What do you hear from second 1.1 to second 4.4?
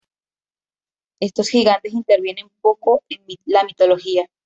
Estos Gigantes intervienen poco en la mitología.